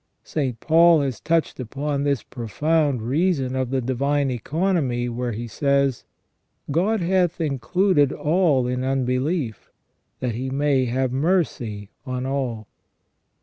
[0.23, 0.59] St.
[0.59, 6.05] Paul has touched upon this profound reason of the divine economy where he says:
[6.71, 9.69] "God hath included all in unbelief,
[10.19, 12.67] that He may have mercy on all